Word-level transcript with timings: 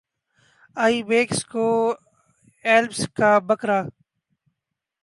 آئی 0.77 0.97
backs 1.07 1.39
کوہ 1.51 1.93
Alps 2.65 3.01
کا 3.17 3.31
بکرا 3.47 3.79